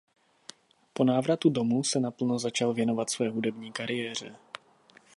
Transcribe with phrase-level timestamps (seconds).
[0.93, 4.35] Po návratu domů se naplno začal věnovat své hudební kariéře.